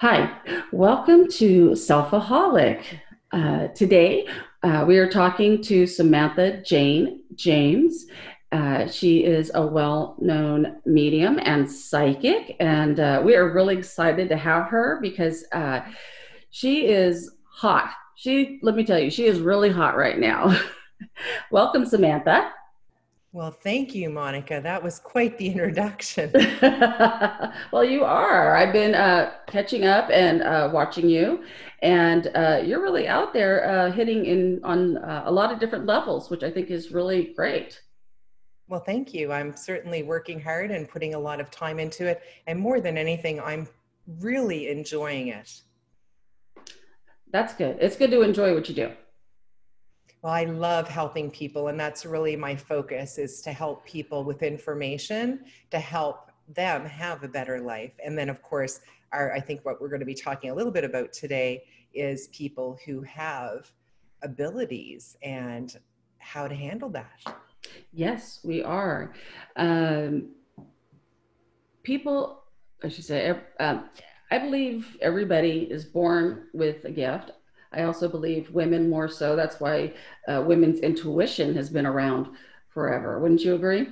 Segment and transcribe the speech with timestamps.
[0.00, 0.32] Hi,
[0.70, 2.84] welcome to Selfaholic.
[3.32, 4.28] Uh, today,
[4.62, 8.06] uh, we are talking to Samantha Jane James.
[8.52, 14.28] Uh, she is a well known medium and psychic, and uh, we are really excited
[14.28, 15.80] to have her because uh,
[16.50, 17.90] she is hot.
[18.14, 20.56] She, let me tell you, she is really hot right now.
[21.50, 22.52] welcome, Samantha.
[23.38, 24.60] Well, thank you, Monica.
[24.60, 26.32] That was quite the introduction.
[27.70, 28.56] well, you are.
[28.56, 31.44] I've been uh, catching up and uh, watching you,
[31.80, 35.86] and uh, you're really out there uh, hitting in on uh, a lot of different
[35.86, 37.80] levels, which I think is really great.
[38.66, 39.30] Well, thank you.
[39.30, 42.20] I'm certainly working hard and putting a lot of time into it.
[42.48, 43.68] And more than anything, I'm
[44.18, 45.62] really enjoying it.
[47.30, 47.78] That's good.
[47.80, 48.90] It's good to enjoy what you do.
[50.22, 54.42] Well, I love helping people, and that's really my focus is to help people with
[54.42, 57.92] information to help them have a better life.
[58.04, 58.80] And then, of course,
[59.12, 61.62] our, I think what we're going to be talking a little bit about today
[61.94, 63.70] is people who have
[64.22, 65.76] abilities and
[66.18, 67.22] how to handle that.
[67.92, 69.14] Yes, we are.
[69.56, 70.30] Um,
[71.84, 72.42] people,
[72.82, 73.88] I should say, um,
[74.30, 77.30] I believe everybody is born with a gift.
[77.72, 79.36] I also believe women more so.
[79.36, 79.92] That's why
[80.26, 82.28] uh, women's intuition has been around
[82.68, 83.18] forever.
[83.18, 83.88] Wouldn't you agree?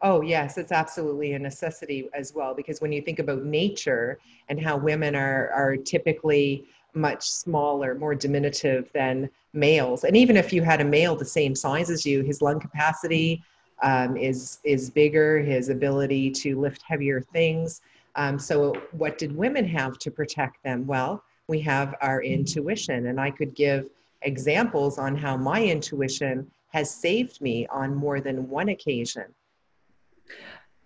[0.00, 2.54] Oh, yes, it's absolutely a necessity as well.
[2.54, 8.14] Because when you think about nature and how women are, are typically much smaller, more
[8.14, 12.22] diminutive than males, and even if you had a male the same size as you,
[12.22, 13.42] his lung capacity
[13.82, 17.80] um, is, is bigger, his ability to lift heavier things.
[18.14, 20.86] Um, so, what did women have to protect them?
[20.86, 23.06] Well, we have our intuition.
[23.06, 23.86] And I could give
[24.22, 29.24] examples on how my intuition has saved me on more than one occasion.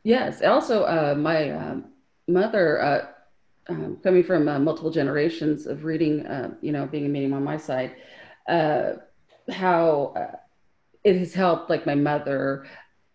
[0.04, 0.42] Yes.
[0.42, 1.76] Also, uh, my uh,
[2.28, 3.06] mother, uh,
[3.68, 7.44] um, coming from uh, multiple generations of reading, uh, you know, being a medium on
[7.44, 7.96] my side,
[8.48, 8.92] uh,
[9.50, 10.14] how
[11.04, 12.66] it has helped, like my mother,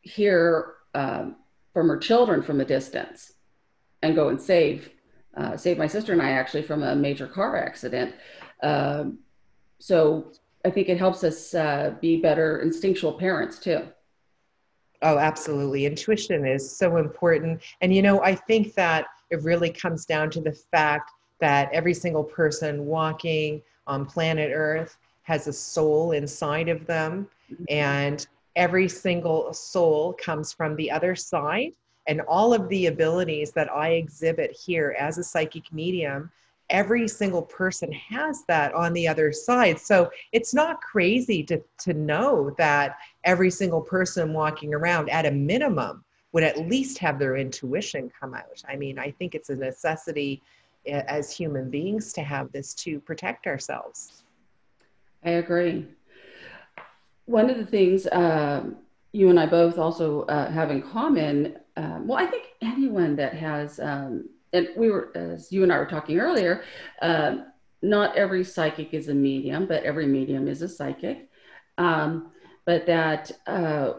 [0.01, 1.35] hear um,
[1.73, 3.33] from her children from a distance
[4.01, 4.89] and go and save
[5.37, 8.15] uh, saved my sister and I actually from a major car accident.
[8.63, 9.19] Um,
[9.79, 10.31] so
[10.65, 13.87] I think it helps us uh, be better instinctual parents too.
[15.03, 15.85] Oh, absolutely.
[15.85, 17.61] Intuition is so important.
[17.81, 21.93] And, you know, I think that it really comes down to the fact that every
[21.93, 27.27] single person walking on planet Earth has a soul inside of them.
[27.51, 27.65] Mm-hmm.
[27.69, 31.73] And every single soul comes from the other side
[32.07, 36.31] and all of the abilities that I exhibit here as a psychic medium,
[36.69, 39.79] every single person has that on the other side.
[39.79, 45.31] So it's not crazy to, to know that every single person walking around, at a
[45.31, 46.03] minimum,
[46.33, 48.63] would at least have their intuition come out.
[48.67, 50.41] I mean, I think it's a necessity
[50.85, 54.23] eh, as human beings to have this to protect ourselves.
[55.23, 55.87] I agree.
[57.25, 58.77] One of the things um,
[59.11, 63.35] you and I both also uh, have in common um, well, I think anyone that
[63.35, 66.63] has, um, and we were, as you and I were talking earlier,
[67.01, 67.37] uh,
[67.83, 71.29] not every psychic is a medium, but every medium is a psychic.
[71.77, 72.31] Um,
[72.65, 73.93] but that uh,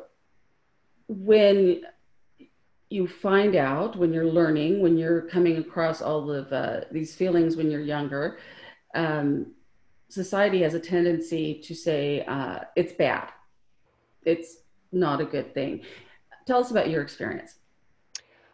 [1.06, 1.82] when
[2.90, 7.54] you find out, when you're learning, when you're coming across all of uh, these feelings
[7.54, 8.38] when you're younger,
[8.96, 9.52] um,
[10.08, 13.28] society has a tendency to say uh, it's bad.
[14.24, 14.56] It's
[14.92, 15.82] not a good thing.
[16.46, 17.58] Tell us about your experience.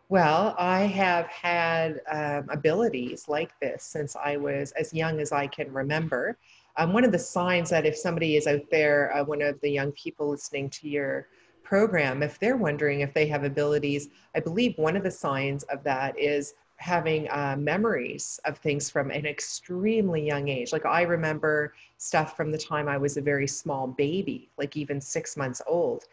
[0.09, 5.47] Well, I have had um, abilities like this since I was as young as I
[5.47, 6.37] can remember.
[6.77, 9.71] Um, one of the signs that if somebody is out there, uh, one of the
[9.71, 11.29] young people listening to your
[11.63, 15.83] program, if they're wondering if they have abilities, I believe one of the signs of
[15.85, 20.71] that is having uh, memories of things from an extremely young age.
[20.71, 25.01] Like I remember stuff from the time I was a very small baby, like even
[25.01, 26.05] six months old.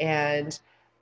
[0.00, 0.58] And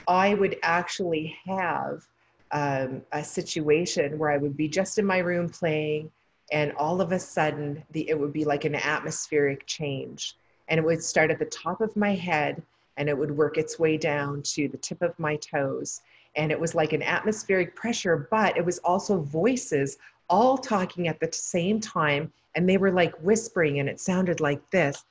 [0.07, 2.07] I would actually have
[2.53, 6.11] um, a situation where I would be just in my room playing,
[6.53, 10.37] and all of a sudden, the, it would be like an atmospheric change.
[10.69, 12.63] And it would start at the top of my head
[12.99, 16.03] and it would work its way down to the tip of my toes.
[16.37, 19.99] And it was like an atmospheric pressure, but it was also voices
[20.29, 22.33] all talking at the same time.
[22.55, 25.05] And they were like whispering, and it sounded like this.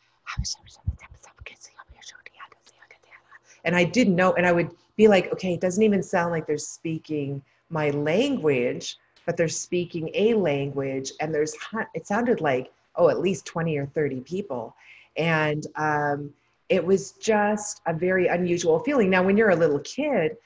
[3.65, 6.45] And I didn't know, and I would be like, okay, it doesn't even sound like
[6.45, 11.11] they're speaking my language, but they're speaking a language.
[11.19, 11.55] And there's,
[11.93, 14.75] it sounded like, oh, at least 20 or 30 people.
[15.17, 16.33] And um,
[16.69, 19.09] it was just a very unusual feeling.
[19.09, 20.37] Now, when you're a little kid,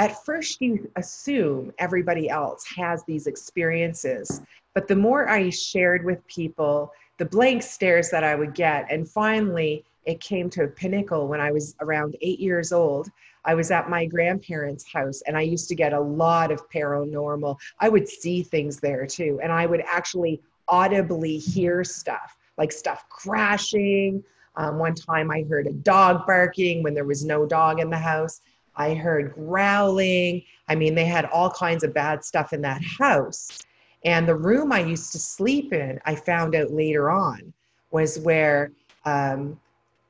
[0.00, 4.40] at first you assume everybody else has these experiences.
[4.74, 9.06] But the more I shared with people, the blank stares that I would get, and
[9.06, 13.10] finally it came to a pinnacle when I was around eight years old.
[13.44, 17.58] I was at my grandparents' house and I used to get a lot of paranormal.
[17.78, 23.04] I would see things there too, and I would actually audibly hear stuff like stuff
[23.10, 24.24] crashing.
[24.56, 27.98] Um, one time I heard a dog barking when there was no dog in the
[27.98, 28.40] house.
[28.80, 30.42] I heard growling.
[30.68, 33.60] I mean, they had all kinds of bad stuff in that house.
[34.06, 37.52] And the room I used to sleep in, I found out later on,
[37.90, 38.72] was where
[39.04, 39.60] um,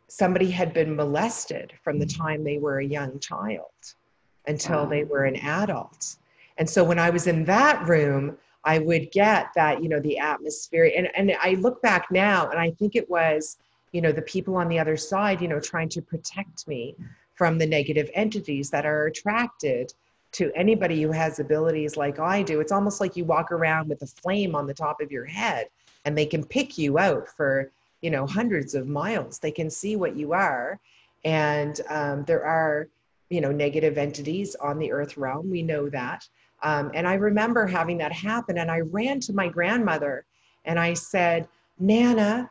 [0.06, 3.72] somebody had been molested from the time they were a young child
[4.46, 6.16] until they were an adult.
[6.58, 10.18] And so when I was in that room, I would get that, you know, the
[10.18, 10.92] atmosphere.
[10.96, 13.56] And, and I look back now and I think it was,
[13.90, 16.94] you know, the people on the other side, you know, trying to protect me
[17.40, 19.94] from the negative entities that are attracted
[20.30, 22.60] to anybody who has abilities like I do.
[22.60, 25.70] It's almost like you walk around with a flame on the top of your head
[26.04, 27.72] and they can pick you out for,
[28.02, 29.38] you know, hundreds of miles.
[29.38, 30.78] They can see what you are.
[31.24, 32.88] And um, there are,
[33.30, 35.48] you know, negative entities on the earth realm.
[35.48, 36.28] We know that.
[36.62, 38.58] Um, and I remember having that happen.
[38.58, 40.26] And I ran to my grandmother
[40.66, 41.48] and I said,
[41.78, 42.50] Nana,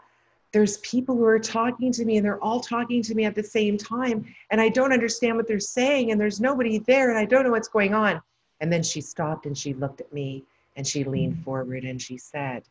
[0.52, 3.44] there's people who are talking to me and they're all talking to me at the
[3.44, 7.26] same time and i don't understand what they're saying and there's nobody there and i
[7.26, 8.22] don't know what's going on.
[8.62, 10.44] And then she stopped and she looked at me
[10.76, 11.44] and she leaned mm.
[11.44, 12.64] forward and she said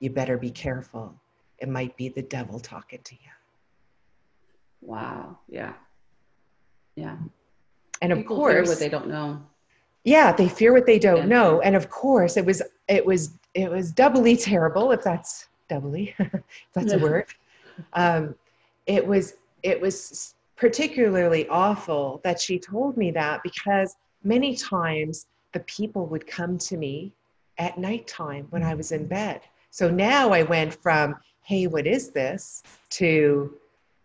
[0.00, 1.14] you better be careful.
[1.58, 3.30] It might be the devil talking to you.
[4.80, 5.38] Wow.
[5.48, 5.72] Yeah.
[6.94, 7.16] Yeah.
[8.00, 9.42] And of people course fear what they don't know.
[10.04, 11.26] Yeah they fear what they don't yeah.
[11.26, 11.60] know.
[11.62, 16.14] And of course it was it was it was doubly terrible if that's doubly,
[16.72, 17.26] that's a word.
[17.92, 18.34] Um,
[18.86, 25.60] it was it was particularly awful that she told me that because many times the
[25.60, 27.12] people would come to me
[27.58, 29.40] at nighttime when I was in bed.
[29.70, 32.62] So now I went from, hey, what is this?
[32.90, 33.54] to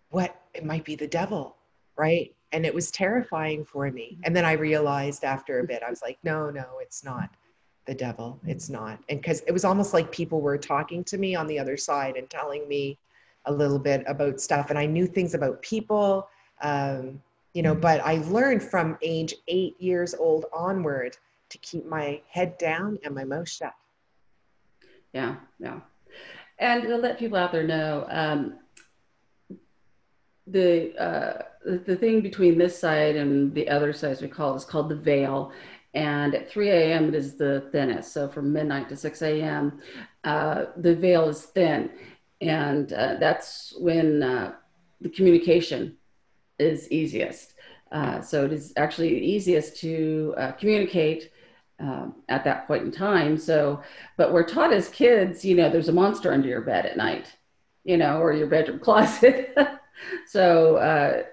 [0.10, 1.56] what it might be the devil,
[1.98, 2.34] right?
[2.52, 4.18] And it was terrifying for me.
[4.24, 7.30] And then I realized after a bit, I was like, no, no, it's not
[7.86, 8.40] the devil.
[8.46, 9.00] It's not.
[9.10, 12.16] And because it was almost like people were talking to me on the other side
[12.16, 12.98] and telling me
[13.46, 14.70] a little bit about stuff.
[14.70, 16.28] And I knew things about people,
[16.62, 17.22] um,
[17.54, 21.18] you know, but I learned from age eight years old onward
[21.50, 23.74] to keep my head down and my mouth shut.
[25.14, 25.82] Yeah, yeah.
[26.60, 28.56] And to let people out there know, um,
[30.48, 34.58] the uh, the thing between this side and the other side, as we call it,
[34.58, 35.52] is called the veil
[35.94, 37.10] and at 3 a.m.
[37.10, 38.14] it is the thinnest.
[38.14, 39.80] So from midnight to 6 a.m.,
[40.24, 41.92] uh, the veil is thin,
[42.42, 44.54] and uh, that's when uh,
[45.02, 45.98] the communication
[46.60, 47.54] is easiest.
[47.92, 51.32] Uh, so it is actually easiest to uh, communicate
[51.80, 53.38] um, at that point in time.
[53.38, 53.82] So,
[54.18, 57.28] but we're taught as kids, you know, there's a monster under your bed at night,
[57.84, 59.56] you know, or your bedroom closet.
[60.28, 61.24] so uh,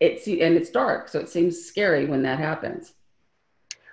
[0.00, 2.92] it's and it's dark, so it seems scary when that happens.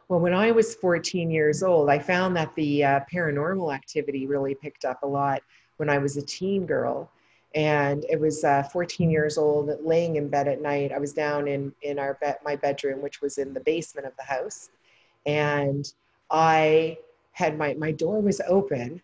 [0.09, 4.53] Well, when I was 14 years old, I found that the uh, paranormal activity really
[4.53, 5.41] picked up a lot
[5.77, 7.09] when I was a teen girl.
[7.55, 10.91] And it was uh, 14 years old, laying in bed at night.
[10.91, 14.13] I was down in, in our be- my bedroom, which was in the basement of
[14.17, 14.69] the house.
[15.25, 15.91] And
[16.31, 16.97] I
[17.31, 19.01] had my, my door was open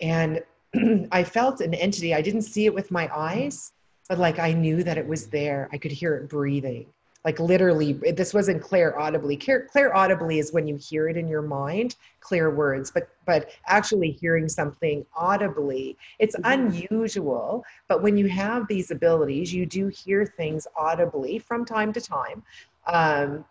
[0.00, 0.42] and
[1.12, 2.14] I felt an entity.
[2.14, 3.72] I didn't see it with my eyes,
[4.08, 5.68] but like I knew that it was there.
[5.72, 6.86] I could hear it breathing
[7.26, 11.28] like literally this wasn't clair audibly clair, clair audibly is when you hear it in
[11.28, 16.70] your mind clear words but but actually hearing something audibly it's mm-hmm.
[16.70, 22.00] unusual but when you have these abilities you do hear things audibly from time to
[22.00, 22.42] time
[22.86, 23.44] um,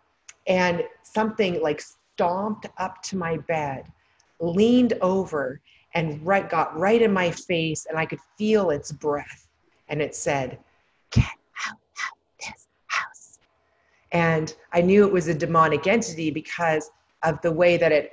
[0.46, 3.84] and something like stomped up to my bed
[4.40, 5.60] leaned over
[5.94, 9.48] and right got right in my face and i could feel its breath
[9.88, 10.58] and it said
[11.10, 11.26] get
[14.12, 16.90] and I knew it was a demonic entity because
[17.22, 18.12] of the way that it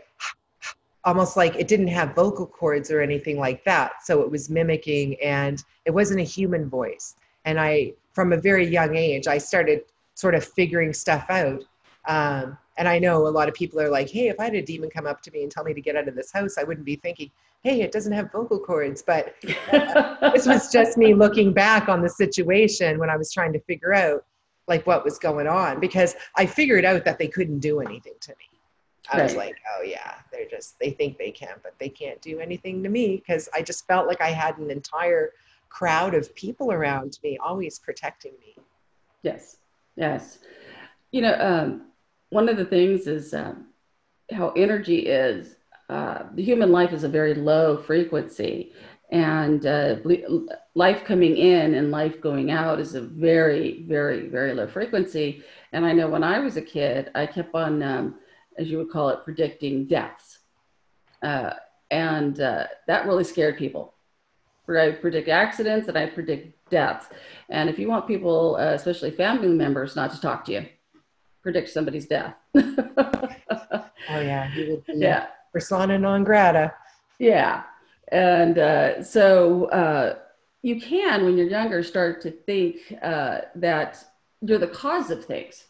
[1.06, 4.04] almost like it didn't have vocal cords or anything like that.
[4.06, 7.16] So it was mimicking and it wasn't a human voice.
[7.46, 9.82] And I, from a very young age, I started
[10.16, 11.64] sort of figuring stuff out.
[12.08, 14.62] Um, and I know a lot of people are like, hey, if I had a
[14.62, 16.64] demon come up to me and tell me to get out of this house, I
[16.64, 17.30] wouldn't be thinking,
[17.64, 19.02] hey, it doesn't have vocal cords.
[19.02, 23.60] But this was just me looking back on the situation when I was trying to
[23.62, 24.26] figure out
[24.68, 28.32] like what was going on because I figured out that they couldn't do anything to
[28.32, 28.60] me.
[29.12, 29.24] I right.
[29.24, 32.82] was like, oh yeah, they're just they think they can, but they can't do anything
[32.84, 35.32] to me because I just felt like I had an entire
[35.70, 38.56] crowd of people around me always protecting me.
[39.24, 39.58] Yes.
[39.96, 40.40] Yes.
[41.12, 41.88] You know, um,
[42.30, 43.68] one of the things is um,
[44.32, 45.56] how energy is.
[45.90, 48.72] Uh, the human life is a very low frequency,
[49.12, 49.98] and uh,
[50.76, 55.44] life coming in and life going out is a very, very, very low frequency.
[55.72, 58.16] And I know when I was a kid, I kept on, um,
[58.58, 60.40] as you would call it, predicting deaths.
[61.22, 61.52] Uh,
[61.92, 63.94] and uh, that really scared people.
[64.68, 67.08] I predict accidents and I predict deaths.
[67.50, 70.66] And if you want people, uh, especially family members, not to talk to you,
[71.42, 72.34] predict somebody's death.
[72.56, 74.50] oh yeah,
[74.88, 76.74] yeah, persona non grata.
[77.20, 77.64] Yeah,
[78.08, 80.16] and uh, so uh,
[80.64, 84.04] you can, when you're younger, start to think uh, that
[84.42, 85.66] you're the cause of things.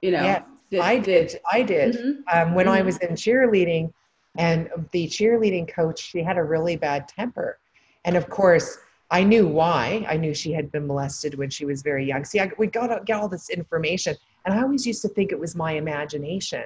[0.00, 1.38] You know, yes, did, I did.
[1.52, 1.94] I did.
[1.94, 2.20] Mm-hmm.
[2.36, 2.74] Um, when mm-hmm.
[2.74, 3.92] I was in cheerleading,
[4.36, 7.58] and the cheerleading coach, she had a really bad temper,
[8.04, 8.78] and of course.
[9.12, 10.06] I knew why.
[10.08, 12.24] I knew she had been molested when she was very young.
[12.24, 15.32] See, I, we got to get all this information, and I always used to think
[15.32, 16.64] it was my imagination.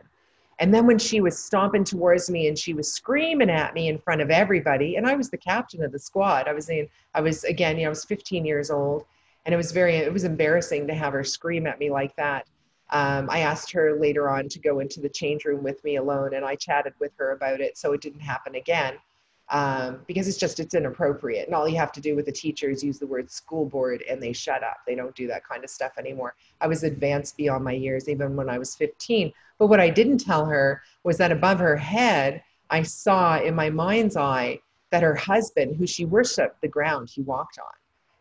[0.58, 3.98] And then when she was stomping towards me and she was screaming at me in
[3.98, 6.48] front of everybody, and I was the captain of the squad.
[6.48, 9.04] I was in, I was again, you know, I was 15 years old,
[9.44, 12.46] and it was very, it was embarrassing to have her scream at me like that.
[12.90, 16.34] Um, I asked her later on to go into the change room with me alone,
[16.34, 18.96] and I chatted with her about it, so it didn't happen again
[19.48, 22.78] um, because it's just it's inappropriate and all you have to do with the teachers
[22.78, 25.62] is use the word school board and they shut up they don't do that kind
[25.62, 29.66] of stuff anymore i was advanced beyond my years even when i was 15 but
[29.66, 34.16] what i didn't tell her was that above her head i saw in my mind's
[34.16, 34.58] eye
[34.90, 37.74] that her husband who she worshiped the ground he walked on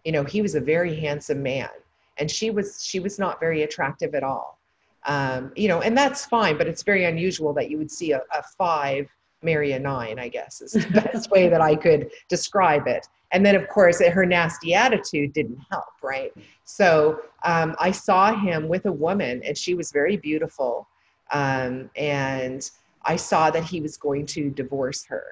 [0.03, 1.69] you know he was a very handsome man
[2.17, 4.59] and she was she was not very attractive at all
[5.07, 8.21] um, you know and that's fine but it's very unusual that you would see a,
[8.33, 9.07] a five
[9.45, 13.07] marry a nine, I guess is the best way that I could describe it.
[13.31, 16.33] And then, of course, her nasty attitude didn't help, right?
[16.63, 20.87] So um, I saw him with a woman, and she was very beautiful.
[21.31, 22.69] Um, and
[23.03, 25.23] I saw that he was going to divorce her.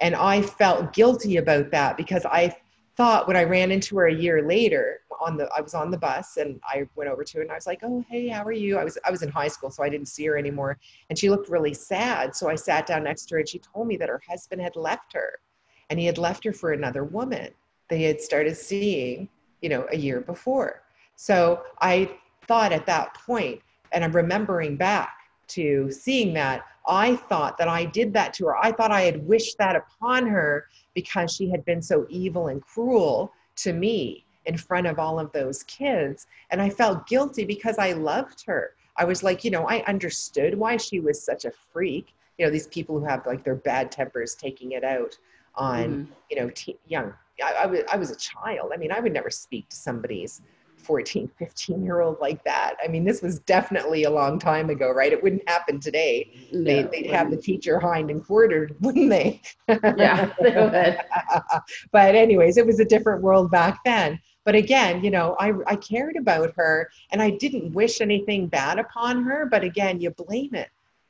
[0.00, 2.56] And I felt guilty about that because I
[2.96, 5.98] thought when I ran into her a year later on the I was on the
[5.98, 8.52] bus and I went over to her and I was like, "Oh, hey, how are
[8.52, 11.18] you?" I was I was in high school, so I didn't see her anymore, and
[11.18, 12.34] she looked really sad.
[12.34, 14.76] So I sat down next to her and she told me that her husband had
[14.76, 15.38] left her,
[15.90, 17.50] and he had left her for another woman.
[17.88, 19.28] They had started seeing,
[19.60, 20.82] you know, a year before.
[21.16, 22.10] So I
[22.46, 23.60] thought at that point,
[23.92, 25.14] and I'm remembering back
[25.54, 28.56] to seeing that, I thought that I did that to her.
[28.56, 32.60] I thought I had wished that upon her because she had been so evil and
[32.62, 36.26] cruel to me in front of all of those kids.
[36.50, 38.74] And I felt guilty because I loved her.
[38.96, 42.14] I was like, you know, I understood why she was such a freak.
[42.38, 45.16] You know, these people who have like their bad tempers taking it out
[45.54, 46.12] on, mm-hmm.
[46.30, 47.14] you know, te- young.
[47.42, 48.72] I, I, was, I was a child.
[48.74, 50.42] I mean, I would never speak to somebody's
[50.82, 52.76] 14, 15 year old like that.
[52.82, 55.12] I mean, this was definitely a long time ago, right?
[55.12, 56.30] It wouldn't happen today.
[56.52, 59.40] No, they, would have the teacher hind and quartered, wouldn't they?
[59.68, 60.98] yeah, they would.
[61.92, 64.20] but, anyways, it was a different world back then.
[64.44, 68.78] But again, you know, I, I cared about her and I didn't wish anything bad
[68.78, 69.46] upon her.
[69.46, 70.68] But again, you blame it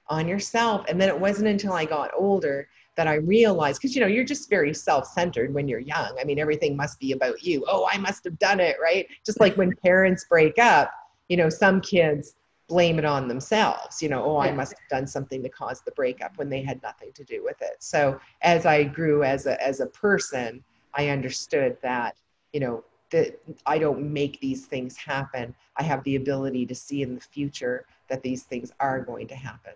[0.09, 0.85] on yourself.
[0.89, 4.25] And then it wasn't until I got older that I realized, because you know, you're
[4.25, 6.17] just very self-centered when you're young.
[6.21, 7.65] I mean, everything must be about you.
[7.69, 9.07] Oh, I must have done it, right?
[9.25, 10.91] Just like when parents break up,
[11.29, 12.35] you know, some kids
[12.69, 14.03] blame it on themselves.
[14.03, 16.83] You know, oh, I must have done something to cause the breakup when they had
[16.83, 17.77] nothing to do with it.
[17.81, 20.63] So as I grew as a as a person,
[20.95, 22.17] I understood that,
[22.53, 25.55] you know, that I don't make these things happen.
[25.77, 29.35] I have the ability to see in the future that these things are going to
[29.35, 29.73] happen.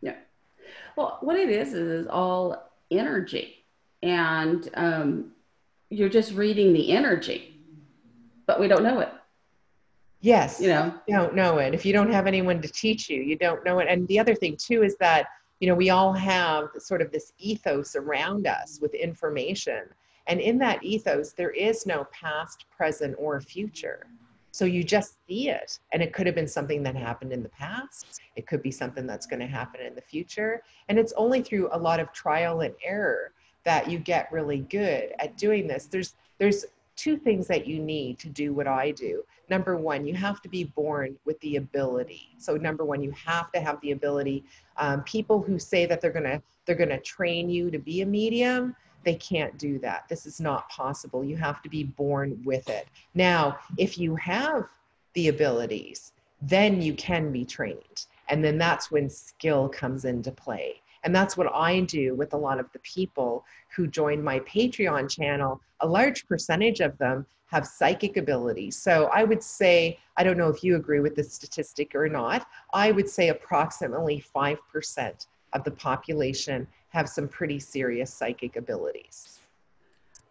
[0.00, 0.16] Yeah.
[0.96, 3.64] Well, what it is is all energy,
[4.02, 5.32] and um,
[5.90, 7.60] you're just reading the energy,
[8.46, 9.10] but we don't know it.
[10.20, 11.74] Yes, you know, you don't know it.
[11.74, 13.88] If you don't have anyone to teach you, you don't know it.
[13.90, 15.26] And the other thing too is that
[15.60, 19.82] you know we all have sort of this ethos around us with information,
[20.28, 24.06] and in that ethos there is no past, present, or future.
[24.54, 25.80] So you just see it.
[25.92, 28.20] And it could have been something that happened in the past.
[28.36, 30.62] It could be something that's going to happen in the future.
[30.88, 33.32] And it's only through a lot of trial and error
[33.64, 35.86] that you get really good at doing this.
[35.86, 39.24] There's there's two things that you need to do what I do.
[39.50, 42.28] Number one, you have to be born with the ability.
[42.38, 44.44] So number one, you have to have the ability.
[44.76, 48.76] Um, people who say that they're gonna they're gonna train you to be a medium,
[49.04, 50.04] they can't do that.
[50.08, 51.24] This is not possible.
[51.24, 52.88] You have to be born with it.
[53.14, 54.64] Now, if you have
[55.14, 58.06] the abilities, then you can be trained.
[58.28, 60.80] And then that's when skill comes into play.
[61.04, 63.44] And that's what I do with a lot of the people
[63.76, 65.60] who join my Patreon channel.
[65.80, 68.76] A large percentage of them have psychic abilities.
[68.76, 72.46] So I would say, I don't know if you agree with this statistic or not,
[72.72, 79.40] I would say approximately 5% of the population have some pretty serious psychic abilities.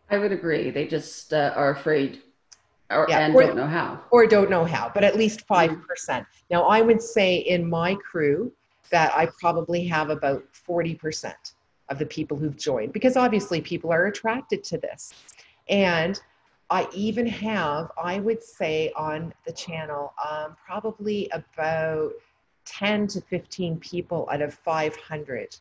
[0.09, 0.71] I would agree.
[0.71, 2.21] They just uh, are afraid
[2.89, 3.99] or, Yeah, and or- don't know how.
[4.11, 6.25] or don't know how, but at least 5%.
[6.49, 8.51] Now, I would say in my crew
[8.91, 11.33] that I probably have about 40%
[11.89, 15.13] of the people who've joined because obviously people are attracted to this.
[15.67, 16.21] And
[16.69, 22.13] I even have, I would say on the channel, um, probably about
[22.65, 25.57] 10 to 15 people out of 500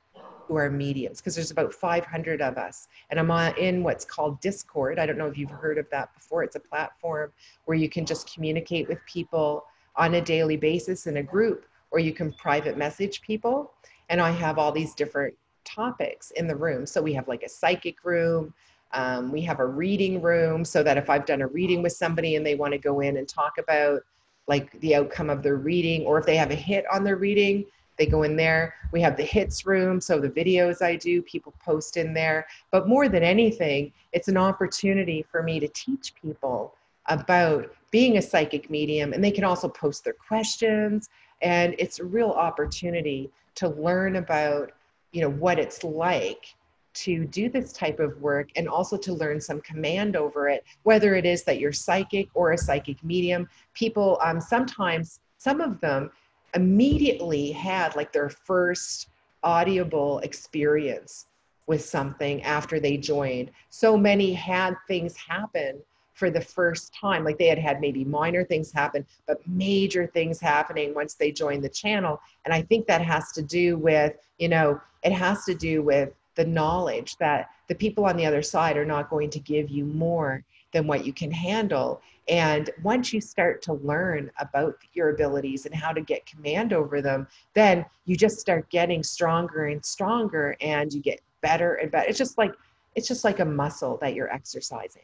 [0.52, 2.88] who are mediums because there's about 500 of us.
[3.08, 4.98] And I'm on, in what's called Discord.
[4.98, 6.42] I don't know if you've heard of that before.
[6.42, 7.32] It's a platform
[7.64, 9.64] where you can just communicate with people
[9.96, 13.72] on a daily basis in a group, or you can private message people.
[14.10, 16.84] And I have all these different topics in the room.
[16.84, 18.52] So we have like a psychic room,
[18.92, 22.36] um, we have a reading room, so that if I've done a reading with somebody
[22.36, 24.02] and they want to go in and talk about
[24.48, 27.64] like the outcome of their reading, or if they have a hit on their reading,
[28.02, 28.74] they go in there.
[28.90, 32.48] We have the hits room, so the videos I do, people post in there.
[32.72, 36.74] But more than anything, it's an opportunity for me to teach people
[37.06, 41.10] about being a psychic medium, and they can also post their questions.
[41.42, 44.72] And it's a real opportunity to learn about,
[45.12, 46.56] you know, what it's like
[46.94, 51.14] to do this type of work and also to learn some command over it, whether
[51.14, 53.48] it is that you're psychic or a psychic medium.
[53.74, 56.10] People um, sometimes, some of them
[56.54, 59.08] immediately had like their first
[59.42, 61.26] audible experience
[61.66, 63.50] with something after they joined.
[63.70, 65.80] So many had things happen
[66.12, 67.24] for the first time.
[67.24, 71.64] Like they had had maybe minor things happen, but major things happening once they joined
[71.64, 72.20] the channel.
[72.44, 76.10] And I think that has to do with, you know, it has to do with
[76.34, 79.84] the knowledge that the people on the other side are not going to give you
[79.84, 82.00] more than what you can handle.
[82.28, 87.02] And once you start to learn about your abilities and how to get command over
[87.02, 92.08] them, then you just start getting stronger and stronger and you get better and better.
[92.08, 92.54] It's just like
[92.94, 95.02] it's just like a muscle that you're exercising.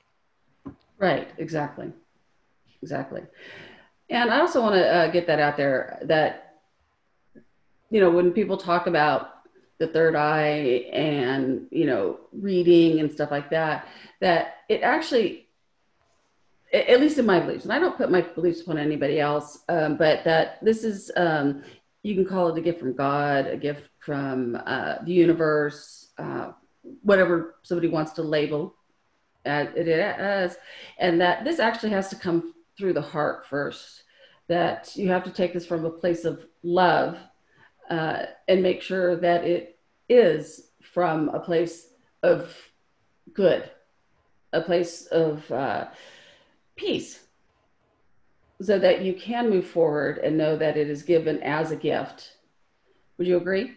[0.98, 1.92] Right, exactly.
[2.82, 3.22] Exactly.
[4.10, 6.60] And I also want to uh, get that out there that,
[7.90, 9.30] you know, when people talk about
[9.78, 13.88] the third eye and, you know, reading and stuff like that,
[14.20, 15.47] that it actually,
[16.72, 19.96] at least in my beliefs, and I don't put my beliefs upon anybody else, um,
[19.96, 21.62] but that this is, um,
[22.02, 26.52] you can call it a gift from God, a gift from uh, the universe, uh,
[27.02, 28.74] whatever somebody wants to label
[29.44, 30.58] it as,
[30.98, 34.02] and that this actually has to come through the heart first.
[34.48, 37.18] That you have to take this from a place of love
[37.90, 39.78] uh, and make sure that it
[40.08, 41.88] is from a place
[42.22, 42.54] of
[43.34, 43.70] good,
[44.52, 45.88] a place of uh,
[46.78, 47.26] peace,
[48.62, 52.38] so that you can move forward and know that it is given as a gift.
[53.18, 53.74] Would you agree?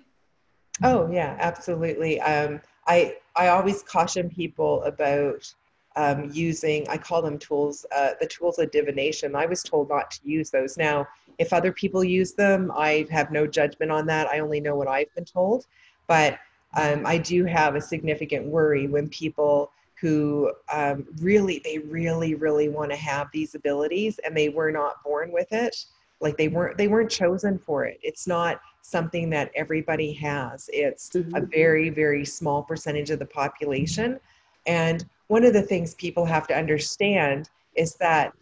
[0.83, 2.19] Oh yeah, absolutely.
[2.21, 5.53] Um, I I always caution people about
[5.95, 6.87] um, using.
[6.89, 9.35] I call them tools, uh, the tools of divination.
[9.35, 10.77] I was told not to use those.
[10.77, 14.27] Now, if other people use them, I have no judgment on that.
[14.27, 15.65] I only know what I've been told.
[16.07, 16.39] But
[16.75, 22.67] um, I do have a significant worry when people who um, really, they really, really
[22.69, 25.85] want to have these abilities and they were not born with it.
[26.19, 27.99] Like they weren't, they weren't chosen for it.
[28.01, 30.69] It's not something that everybody has.
[30.73, 31.51] It's a Mhm.
[31.51, 34.19] very, very small percentage of the population.
[34.65, 38.33] And one of the things people have to understand is that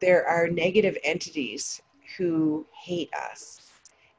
[0.00, 1.80] there are negative entities
[2.16, 3.60] who hate us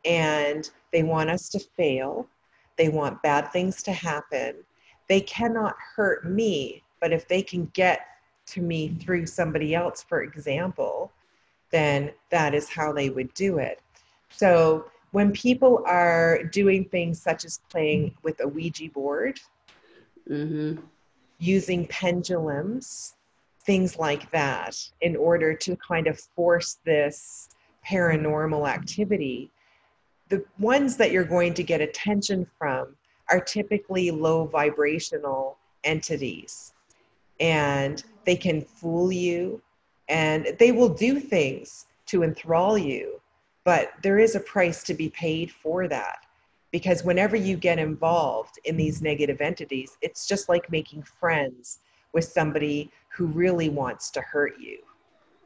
[0.03, 2.27] and they want us to fail.
[2.75, 4.55] They want bad things to happen.
[5.07, 8.01] They cannot hurt me, but if they can get
[8.47, 11.11] to me through somebody else, for example,
[11.71, 13.81] then that is how they would do it.
[14.29, 19.39] So when people are doing things such as playing with a Ouija board,
[20.29, 20.81] Mm-hmm.
[21.39, 23.15] using pendulums,
[23.65, 27.49] things like that, in order to kind of force this
[27.85, 29.49] paranormal activity,
[30.27, 32.95] the ones that you're going to get attention from
[33.29, 36.73] are typically low vibrational entities.
[37.39, 39.61] And they can fool you
[40.09, 43.19] and they will do things to enthrall you,
[43.63, 46.19] but there is a price to be paid for that
[46.71, 51.79] because whenever you get involved in these negative entities, it's just like making friends
[52.13, 54.79] with somebody who really wants to hurt you,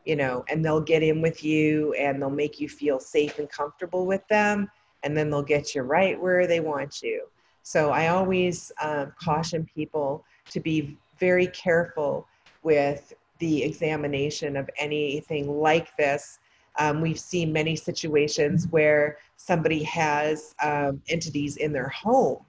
[0.05, 3.49] you know, and they'll get in with you and they'll make you feel safe and
[3.49, 4.69] comfortable with them,
[5.03, 7.25] and then they'll get you right where they want you.
[7.63, 12.27] So I always um, caution people to be very careful
[12.63, 16.39] with the examination of anything like this.
[16.79, 22.43] Um, we've seen many situations where somebody has um, entities in their home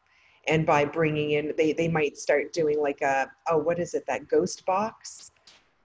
[0.49, 4.05] and by bringing in they, they might start doing like a oh what is it
[4.07, 5.31] that ghost box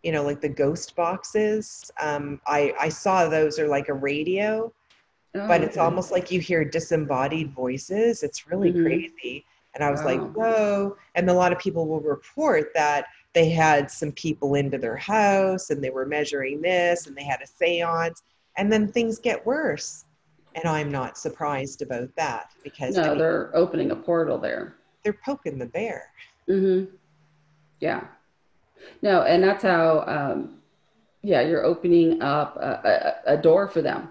[0.04, 4.72] you know like the ghost boxes um, I, I saw those are like a radio
[5.36, 5.86] oh, but it's okay.
[5.86, 8.84] almost like you hear disembodied voices it's really mm-hmm.
[8.84, 9.46] crazy
[9.78, 10.06] and i was wow.
[10.06, 10.98] like whoa.
[11.16, 15.70] And a lot of people will report that they had some people into their house
[15.70, 18.24] and they were measuring this and they had a seance
[18.58, 20.06] and then things get worse.
[20.56, 24.76] And i'm not surprised about that because no they're opening a portal there.
[25.04, 26.12] They're poking the bear.
[26.50, 26.96] Mm-hmm.
[27.80, 28.06] Yeah.
[29.04, 30.56] No and that's how um
[31.22, 34.10] yeah you're opening up a, a, a door for them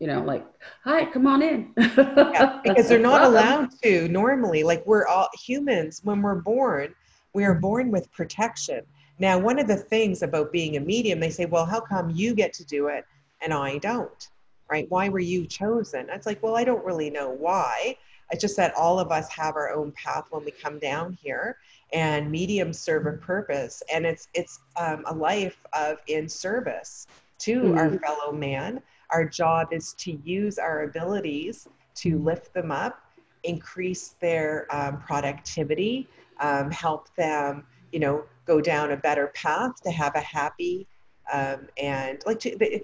[0.00, 0.44] you know like
[0.82, 6.00] hi come on in yeah, because they're not allowed to normally like we're all humans
[6.02, 6.94] when we're born
[7.32, 8.84] we are born with protection.
[9.18, 12.34] Now, one of the things about being a medium, they say, well, how come you
[12.34, 13.04] get to do it
[13.40, 14.28] and I don't?
[14.70, 14.86] Right?
[14.88, 16.08] Why were you chosen?
[16.10, 17.96] It's like, well, I don't really know why.
[18.30, 21.56] It's just that all of us have our own path when we come down here,
[21.92, 27.08] and mediums serve a purpose, and it's it's um, a life of in service
[27.40, 27.76] to mm-hmm.
[27.78, 28.80] our fellow man.
[29.12, 33.00] Our job is to use our abilities to lift them up,
[33.44, 36.08] increase their um, productivity,
[36.40, 40.86] um, help them, you know, go down a better path to have a happy
[41.32, 42.82] um, and like to, they,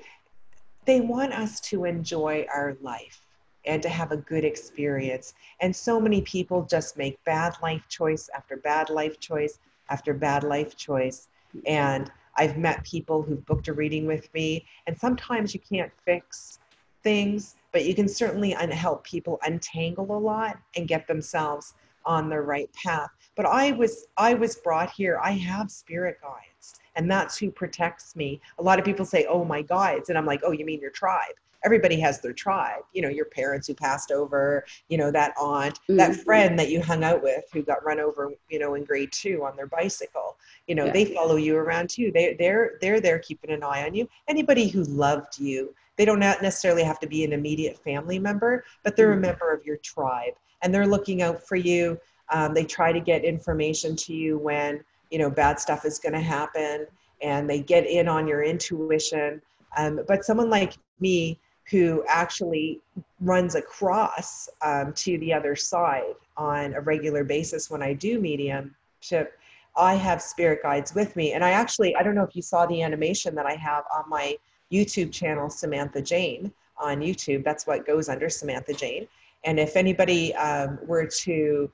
[0.84, 3.22] they want us to enjoy our life
[3.64, 5.34] and to have a good experience.
[5.60, 9.58] And so many people just make bad life choice after bad life choice
[9.90, 11.28] after bad life choice.
[11.66, 16.58] And I've met people who've booked a reading with me, and sometimes you can't fix
[17.02, 22.28] things, but you can certainly un- help people untangle a lot and get themselves on
[22.28, 23.10] the right path.
[23.34, 28.16] But i was i was brought here i have spirit guides and that's who protects
[28.16, 28.40] me.
[28.58, 30.90] A lot of people say oh my guides and i'm like oh you mean your
[30.90, 35.32] tribe everybody has their tribe you know your parents who passed over you know that
[35.40, 35.96] aunt mm-hmm.
[35.96, 39.12] that friend that you hung out with who got run over you know in grade
[39.12, 40.92] two on their bicycle you know yeah.
[40.92, 44.68] they follow you around too they, they're they're there keeping an eye on you anybody
[44.68, 49.10] who loved you they don't necessarily have to be an immediate family member but they're
[49.10, 49.24] mm-hmm.
[49.24, 51.98] a member of your tribe and they're looking out for you
[52.30, 56.12] um, they try to get information to you when you know bad stuff is going
[56.12, 56.86] to happen,
[57.22, 59.40] and they get in on your intuition.
[59.76, 61.38] Um, but someone like me
[61.70, 62.80] who actually
[63.20, 69.38] runs across um, to the other side on a regular basis when I do mediumship,
[69.76, 71.32] I have spirit guides with me.
[71.32, 74.08] And I actually, I don't know if you saw the animation that I have on
[74.08, 74.36] my
[74.72, 77.44] YouTube channel, Samantha Jane on YouTube.
[77.44, 79.08] That's what goes under Samantha Jane.
[79.44, 81.70] And if anybody um, were to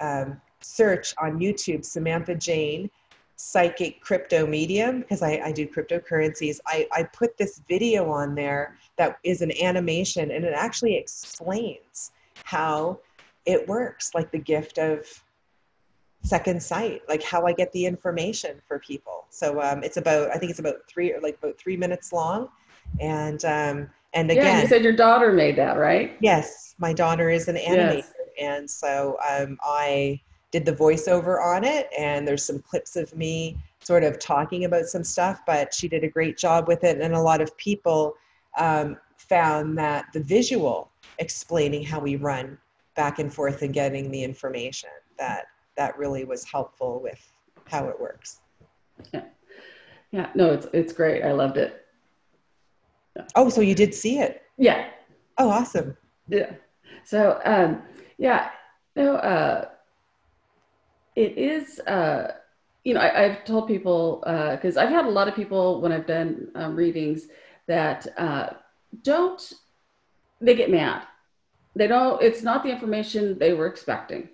[0.00, 2.90] um, search on YouTube, Samantha Jane,
[3.36, 6.58] psychic crypto medium, because I, I do cryptocurrencies.
[6.66, 12.12] I, I put this video on there that is an animation and it actually explains
[12.44, 12.98] how
[13.44, 15.06] it works, like the gift of
[16.22, 19.26] second sight, like how I get the information for people.
[19.30, 22.48] So um, it's about, I think it's about three or like about three minutes long.
[23.00, 26.16] And um, and again, yeah, you said your daughter made that, right?
[26.20, 27.96] Yes, my daughter is an animator.
[27.96, 30.20] Yes and so um, I
[30.56, 34.86] did the voiceover on it, and there's some clips of me sort of talking about
[34.86, 38.14] some stuff, but she did a great job with it, and a lot of people
[38.56, 42.56] um, found that the visual explaining how we run
[42.94, 44.88] back and forth and getting the information
[45.18, 47.30] that that really was helpful with
[47.66, 48.40] how it works.
[49.12, 49.24] Yeah,
[50.10, 51.22] yeah, no, it's it's great.
[51.22, 51.84] I loved it.
[53.14, 53.26] Yeah.
[53.34, 54.42] Oh, so you did see it?
[54.56, 54.88] Yeah.
[55.36, 55.98] Oh, awesome.
[56.28, 56.52] Yeah.
[57.04, 57.82] So um,
[58.16, 58.52] yeah,
[58.96, 59.68] no, uh,
[61.16, 61.80] it is.
[61.80, 62.34] Uh,
[62.84, 65.90] you know, I, have told people because uh, I've had a lot of people when
[65.90, 67.26] I've done um, readings
[67.66, 68.50] that uh,
[69.02, 69.52] don't.
[70.40, 71.02] They get mad.
[71.74, 72.22] They don't.
[72.22, 74.28] It's not the information they were expecting.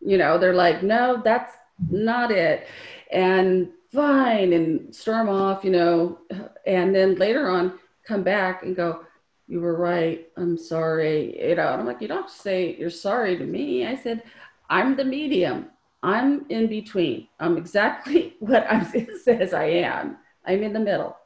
[0.00, 1.52] You know, they're like, no, that's
[1.90, 2.68] not it,
[3.10, 5.64] and fine, and storm off.
[5.64, 6.18] You know,
[6.66, 9.04] and then later on come back and go,
[9.48, 10.28] you were right.
[10.36, 11.36] I'm sorry.
[11.48, 13.86] You know, and I'm like, you don't say you're sorry to me.
[13.86, 14.22] I said,
[14.70, 15.70] I'm the medium.
[16.06, 17.26] I'm in between.
[17.40, 20.18] I'm exactly what it says I am.
[20.46, 21.16] I'm in the middle.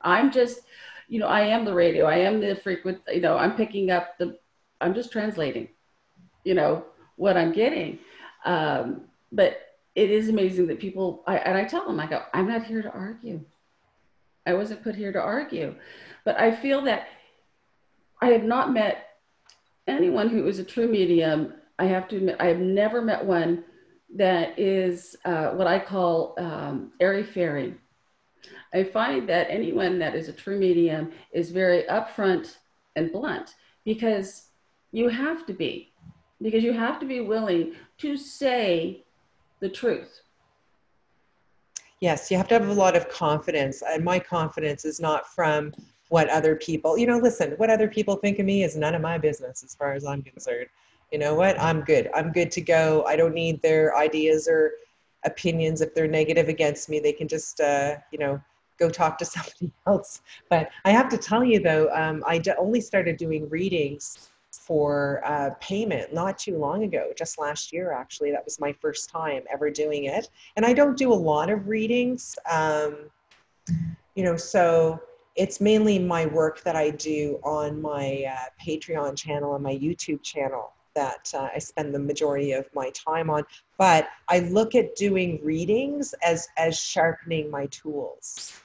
[0.00, 0.60] I'm just,
[1.08, 2.06] you know, I am the radio.
[2.06, 4.38] I am the frequent, you know, I'm picking up the,
[4.80, 5.68] I'm just translating,
[6.44, 6.84] you know,
[7.16, 7.98] what I'm getting.
[8.44, 9.58] Um, but
[9.96, 12.82] it is amazing that people, I, and I tell them, I go, I'm not here
[12.82, 13.40] to argue.
[14.46, 15.74] I wasn't put here to argue.
[16.24, 17.08] But I feel that
[18.22, 19.08] I have not met
[19.88, 23.64] anyone who is a true medium I have to admit, I have never met one
[24.16, 27.74] that is uh, what I call um, airy fairy.
[28.72, 32.56] I find that anyone that is a true medium is very upfront
[32.96, 34.48] and blunt because
[34.92, 35.92] you have to be,
[36.40, 39.04] because you have to be willing to say
[39.60, 40.22] the truth.
[42.00, 43.82] Yes, you have to have a lot of confidence.
[43.82, 45.72] And my confidence is not from
[46.10, 49.02] what other people, you know, listen, what other people think of me is none of
[49.02, 50.68] my business as far as I'm concerned.
[51.12, 51.60] You know what?
[51.60, 52.10] I'm good.
[52.14, 53.04] I'm good to go.
[53.06, 54.72] I don't need their ideas or
[55.24, 55.80] opinions.
[55.80, 58.40] If they're negative against me, they can just, uh, you know,
[58.78, 60.22] go talk to somebody else.
[60.50, 65.50] But I have to tell you though, um, I only started doing readings for uh,
[65.60, 68.30] payment not too long ago, just last year actually.
[68.30, 70.28] That was my first time ever doing it.
[70.56, 73.10] And I don't do a lot of readings, um,
[74.14, 75.00] you know, so
[75.36, 80.22] it's mainly my work that I do on my uh, Patreon channel and my YouTube
[80.22, 83.44] channel that uh, I spend the majority of my time on.
[83.78, 88.60] But I look at doing readings as as sharpening my tools.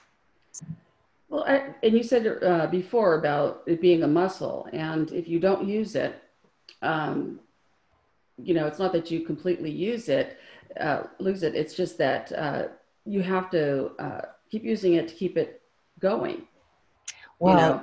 [1.28, 5.38] Well, I, and you said uh, before about it being a muscle, and if you
[5.38, 6.12] don't use it,
[6.82, 7.40] um,
[8.48, 10.38] you know, it's not that you completely use it,
[10.80, 11.54] uh, lose it.
[11.54, 12.62] It's just that uh,
[13.04, 15.62] you have to uh, keep using it to keep it
[16.00, 16.42] going.
[17.38, 17.82] Well, you know?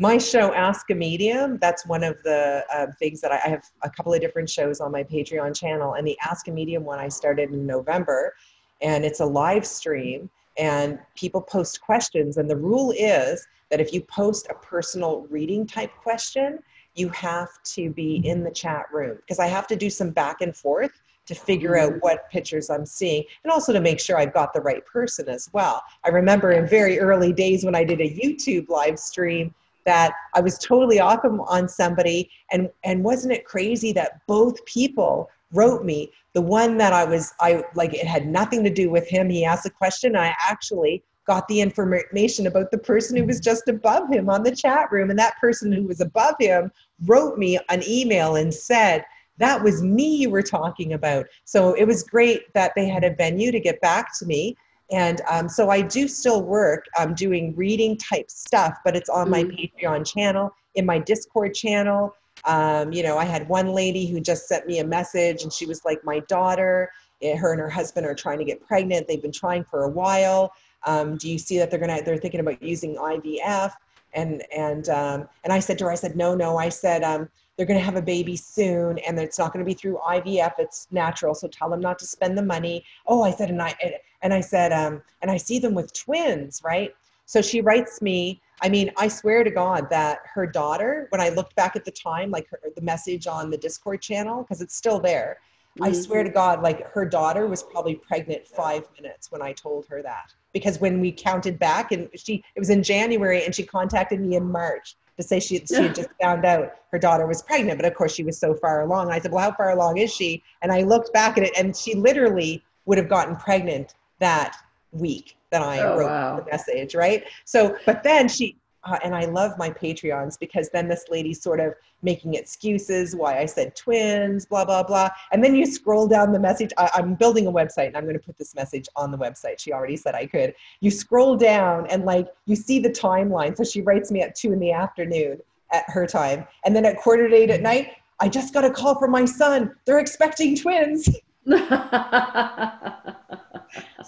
[0.00, 3.64] My show, Ask a Medium, that's one of the uh, things that I, I have
[3.82, 6.98] a couple of different shows on my Patreon channel, and the Ask a Medium one
[6.98, 8.34] I started in November,
[8.80, 12.38] and it's a live stream and people post questions.
[12.38, 16.60] And the rule is that if you post a personal reading type question,
[16.94, 20.40] you have to be in the chat room because I have to do some back
[20.40, 20.92] and forth
[21.26, 21.98] to figure out mm-hmm.
[21.98, 25.50] what pictures I'm seeing and also to make sure I've got the right person as
[25.52, 25.82] well.
[26.04, 29.54] I remember in very early days when I did a YouTube live stream
[29.86, 32.30] that I was totally off on somebody.
[32.52, 36.12] And and wasn't it crazy that both people wrote me?
[36.34, 39.28] The one that i was i like it had nothing to do with him.
[39.28, 40.16] He asked a question.
[40.16, 44.54] I actually got the information about the person who was just above him on the
[44.54, 45.10] chat room.
[45.10, 46.72] And that person who was above him
[47.06, 49.04] wrote me an email and said
[49.38, 51.26] that was me you were talking about.
[51.44, 54.56] So it was great that they had a venue to get back to me
[54.90, 59.28] and um, so i do still work i'm doing reading type stuff but it's on
[59.30, 59.72] my mm.
[59.72, 64.48] patreon channel in my discord channel um, you know, I had one lady who just
[64.48, 66.90] sent me a message and she was like, My daughter,
[67.22, 69.08] eh, her and her husband are trying to get pregnant.
[69.08, 70.52] They've been trying for a while.
[70.86, 73.72] Um, do you see that they're gonna they're thinking about using IVF?
[74.14, 77.28] And and um, and I said to her, I said, No, no, I said, um,
[77.56, 81.34] they're gonna have a baby soon and it's not gonna be through IVF, it's natural.
[81.34, 82.84] So tell them not to spend the money.
[83.06, 83.74] Oh, I said, and I
[84.22, 86.94] and I said, um, and I see them with twins, right?
[87.26, 91.30] So she writes me, I mean, I swear to God that her daughter, when I
[91.30, 94.74] looked back at the time, like her, the message on the Discord channel, because it's
[94.74, 95.38] still there,
[95.78, 95.84] mm-hmm.
[95.84, 99.86] I swear to God, like her daughter was probably pregnant five minutes when I told
[99.86, 100.34] her that.
[100.52, 104.36] Because when we counted back, and she, it was in January, and she contacted me
[104.36, 107.78] in March to say she, she had just found out her daughter was pregnant.
[107.78, 109.10] But of course, she was so far along.
[109.10, 110.42] I said, Well, how far along is she?
[110.62, 114.56] And I looked back at it, and she literally would have gotten pregnant that
[114.92, 116.36] week that I oh, wrote wow.
[116.40, 117.24] the message, right?
[117.44, 121.60] So, but then she, uh, and I love my Patreons because then this lady's sort
[121.60, 125.10] of making excuses why I said twins, blah, blah, blah.
[125.32, 126.70] And then you scroll down the message.
[126.78, 129.58] I, am building a website and I'm going to put this message on the website.
[129.58, 130.54] She already said I could.
[130.80, 133.56] You scroll down and like you see the timeline.
[133.56, 135.40] So she writes me at two in the afternoon
[135.72, 136.46] at her time.
[136.64, 139.24] And then at quarter to eight at night, I just got a call from my
[139.24, 139.74] son.
[139.84, 141.08] They're expecting twins.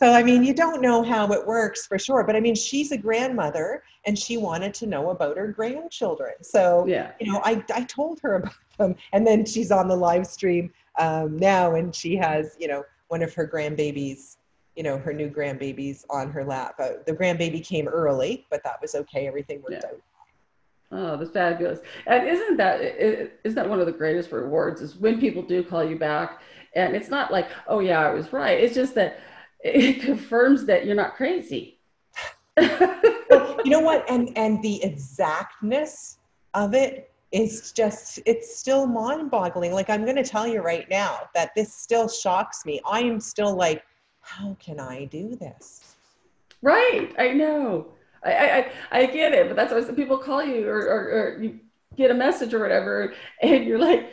[0.03, 2.91] so I mean, you don't know how it works for sure, but I mean, she's
[2.91, 6.33] a grandmother and she wanted to know about her grandchildren.
[6.43, 9.95] So yeah, you know, I I told her about them, and then she's on the
[9.95, 14.39] live stream um, now, and she has you know one of her grandbabies,
[14.75, 16.75] you know, her new grandbabies on her lap.
[16.81, 19.29] Uh, the grandbaby came early, but that was okay.
[19.29, 19.89] Everything worked yeah.
[19.89, 20.03] out.
[20.91, 21.79] Oh, that's fabulous!
[22.09, 24.81] And isn't that isn't that one of the greatest rewards?
[24.81, 26.43] Is when people do call you back,
[26.75, 28.59] and it's not like, oh yeah, I was right.
[28.59, 29.21] It's just that
[29.63, 31.79] it confirms that you're not crazy.
[32.61, 34.05] you know what?
[34.09, 36.19] And and the exactness
[36.55, 39.73] of it is just it's still mind-boggling.
[39.73, 42.81] Like I'm going to tell you right now that this still shocks me.
[42.87, 43.83] I am still like,
[44.21, 45.95] how can I do this?
[46.61, 47.13] Right.
[47.19, 47.87] I know.
[48.25, 51.43] I I, I get it, but that's why some people call you or, or, or
[51.43, 51.59] you
[51.97, 54.11] get a message or whatever, and you're like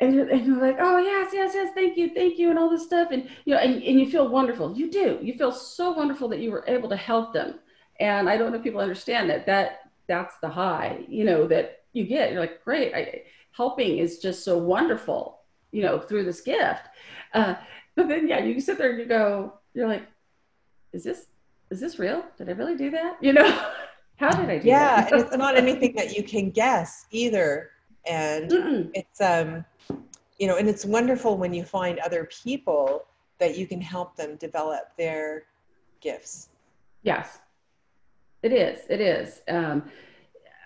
[0.00, 2.70] and you're, and you're like, oh yes, yes, yes, thank you, thank you, and all
[2.70, 4.76] this stuff, and you know, and, and you feel wonderful.
[4.76, 5.18] You do.
[5.22, 7.60] You feel so wonderful that you were able to help them.
[7.98, 11.84] And I don't know if people understand that that that's the high, you know, that
[11.92, 12.30] you get.
[12.32, 15.40] You're like, great, I, helping is just so wonderful.
[15.72, 16.88] you know, through this gift.
[17.34, 17.54] Uh,
[17.94, 20.06] but then, yeah, you sit there and you go, you're like,
[20.92, 21.26] is this,
[21.70, 22.24] is this real?
[22.38, 23.16] Did I really do that?
[23.20, 23.48] You know,
[24.16, 25.12] how did I do yeah, that?
[25.12, 27.70] and it's not anything that you can guess either.
[28.06, 28.90] And Mm-mm.
[28.94, 29.64] it's, um,
[30.38, 33.06] you know, and it's wonderful when you find other people
[33.38, 35.44] that you can help them develop their
[36.00, 36.48] gifts.
[37.02, 37.38] Yes,
[38.42, 38.80] it is.
[38.88, 39.42] It is.
[39.48, 39.84] Um,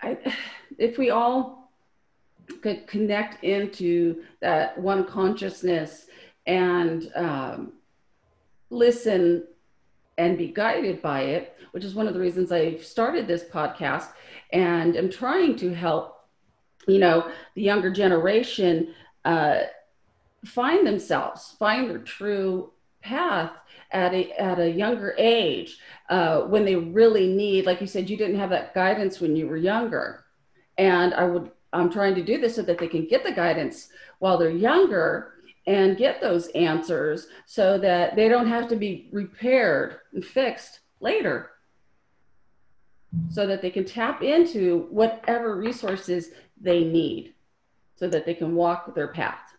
[0.01, 0.17] I,
[0.77, 1.71] if we all
[2.61, 6.07] could connect into that one consciousness
[6.47, 7.73] and um,
[8.69, 9.43] listen
[10.17, 14.09] and be guided by it, which is one of the reasons I started this podcast
[14.51, 16.25] and am trying to help,
[16.87, 18.93] you know, the younger generation
[19.25, 19.61] uh,
[20.45, 23.51] find themselves, find their true path
[23.91, 25.77] at a at a younger age
[26.09, 29.47] uh, when they really need like you said you didn't have that guidance when you
[29.47, 30.25] were younger.
[30.77, 33.89] And i would i'm trying to do this so that they can get the guidance
[34.19, 35.33] while they're younger
[35.67, 41.51] and get those answers so that they don't have to be repaired and fixed later.
[43.29, 46.29] So that they can tap into whatever resources
[46.59, 47.33] they need
[48.01, 49.53] so that they can walk their path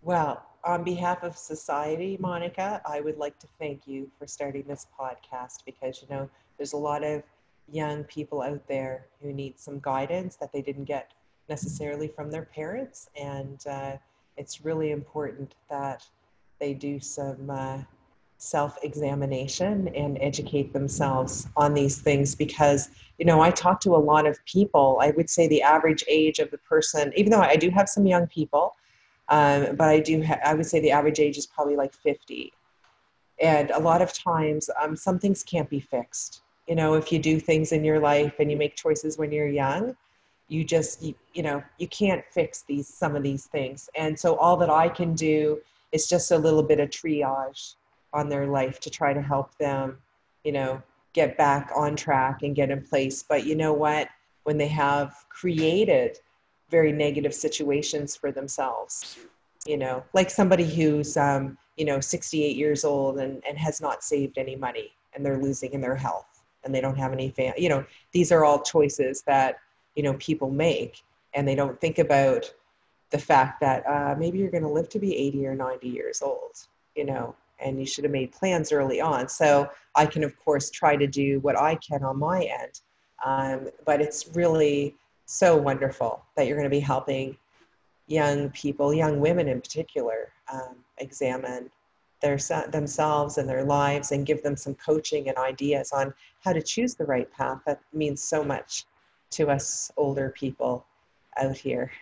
[0.00, 4.86] Well, on behalf of society, Monica, I would like to thank you for starting this
[4.98, 7.22] podcast because, you know, there's a lot of
[7.70, 11.12] young people out there who need some guidance that they didn't get
[11.50, 13.10] necessarily from their parents.
[13.20, 13.96] And uh,
[14.38, 16.06] it's really important that
[16.60, 17.82] they do some uh,
[18.38, 23.98] self examination and educate themselves on these things because, you know, I talk to a
[23.98, 24.98] lot of people.
[25.02, 28.06] I would say the average age of the person, even though I do have some
[28.06, 28.76] young people,
[29.28, 32.52] um, but I do, ha- I would say the average age is probably like 50.
[33.42, 36.42] And a lot of times, um, some things can't be fixed.
[36.68, 39.48] You know, if you do things in your life and you make choices when you're
[39.48, 39.96] young,
[40.48, 43.90] you just, you, you know, you can't fix these, some of these things.
[43.96, 45.60] And so all that I can do
[45.92, 47.74] is just a little bit of triage
[48.12, 49.98] on their life to try to help them,
[50.44, 53.22] you know, get back on track and get in place.
[53.22, 54.08] But you know what?
[54.44, 56.18] When they have created
[56.70, 59.18] very negative situations for themselves
[59.66, 64.02] you know like somebody who's um, you know 68 years old and, and has not
[64.02, 67.54] saved any money and they're losing in their health and they don't have any fam-
[67.56, 69.58] you know these are all choices that
[69.94, 71.02] you know people make
[71.34, 72.52] and they don't think about
[73.10, 76.22] the fact that uh, maybe you're going to live to be 80 or 90 years
[76.22, 76.56] old
[76.96, 80.70] you know and you should have made plans early on so i can of course
[80.70, 82.80] try to do what i can on my end
[83.24, 84.94] um, but it's really
[85.26, 87.36] so wonderful that you're going to be helping
[88.06, 91.70] young people, young women in particular, um, examine
[92.20, 92.38] their
[92.72, 96.94] themselves and their lives and give them some coaching and ideas on how to choose
[96.94, 97.60] the right path.
[97.66, 98.86] That means so much
[99.32, 100.84] to us older people
[101.38, 101.92] out here.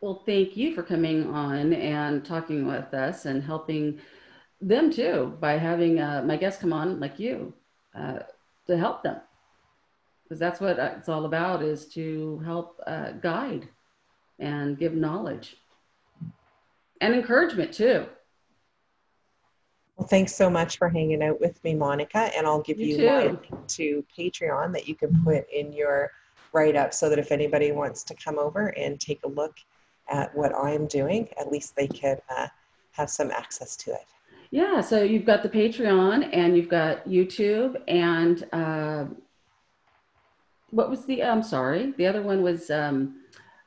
[0.00, 4.00] Well, thank you for coming on and talking with us and helping
[4.62, 7.52] them too by having uh, my guests come on like you
[7.94, 8.20] uh,
[8.66, 9.20] to help them
[10.24, 13.68] because that's what it's all about is to help uh, guide
[14.38, 15.56] and give knowledge
[17.02, 18.06] and encouragement too.
[19.96, 22.30] Well, thanks so much for hanging out with me, Monica.
[22.34, 26.10] And I'll give you, you my link to Patreon that you can put in your
[26.54, 29.56] write up so that if anybody wants to come over and take a look
[30.08, 32.48] at what I'm doing, at least they can uh,
[32.92, 34.06] have some access to it.
[34.52, 39.06] Yeah, so you've got the Patreon and you've got YouTube and uh,
[40.70, 41.22] what was the?
[41.22, 43.16] I'm sorry, the other one was um,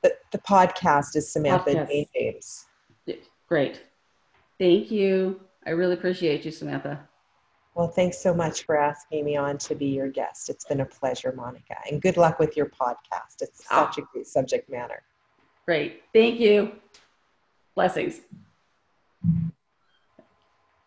[0.03, 2.07] the, the podcast is Samantha Podcast.
[2.13, 2.65] James.
[3.47, 3.81] great.
[4.59, 5.39] Thank you.
[5.65, 7.09] I really appreciate you, Samantha.
[7.73, 10.49] Well, thanks so much for asking me on to be your guest.
[10.49, 13.41] It's been a pleasure, Monica, and good luck with your podcast.
[13.41, 15.01] It's such a great subject matter.
[15.65, 16.03] Great.
[16.13, 16.73] Thank you.
[17.73, 18.21] Blessings.